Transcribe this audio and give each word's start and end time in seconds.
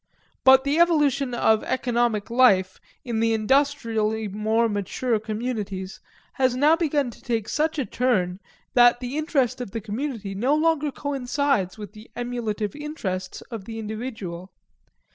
But 0.43 0.63
the 0.63 0.79
evolution 0.79 1.35
of 1.35 1.63
economic 1.63 2.31
life 2.31 2.79
in 3.05 3.19
the 3.19 3.33
industrially 3.35 4.27
more 4.29 4.67
mature 4.67 5.19
communities 5.19 5.99
has 6.33 6.55
now 6.55 6.75
begun 6.75 7.11
to 7.11 7.21
take 7.21 7.47
such 7.47 7.77
a 7.77 7.85
turn 7.85 8.39
that 8.73 8.99
the 8.99 9.15
interest 9.15 9.61
of 9.61 9.69
the 9.69 9.79
community 9.79 10.33
no 10.33 10.55
longer 10.55 10.91
coincides 10.91 11.77
with 11.77 11.93
the 11.93 12.09
emulative 12.15 12.75
interests 12.75 13.41
of 13.51 13.65
the 13.65 13.77
individual. 13.77 14.51